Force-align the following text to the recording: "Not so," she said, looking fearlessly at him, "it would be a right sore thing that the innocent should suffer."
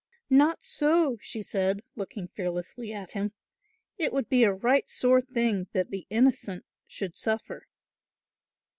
"Not 0.31 0.63
so," 0.63 1.19
she 1.21 1.43
said, 1.43 1.83
looking 1.95 2.27
fearlessly 2.27 2.91
at 2.91 3.11
him, 3.11 3.33
"it 3.99 4.11
would 4.11 4.29
be 4.29 4.43
a 4.43 4.51
right 4.51 4.89
sore 4.89 5.21
thing 5.21 5.67
that 5.73 5.91
the 5.91 6.07
innocent 6.09 6.65
should 6.87 7.15
suffer." 7.15 7.67